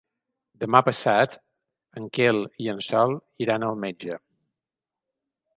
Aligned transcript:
Demà 0.61 0.79
passat 0.87 1.35
en 2.01 2.09
Quel 2.19 2.41
i 2.65 2.71
en 2.75 2.81
Sol 2.89 3.15
iran 3.47 3.67
al 3.69 3.81
metge. 3.85 4.21